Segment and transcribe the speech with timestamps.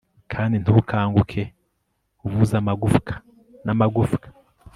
[0.31, 1.41] Kandi ntukanguke
[2.27, 3.13] uvuza amagufwa
[3.65, 4.27] namagufwa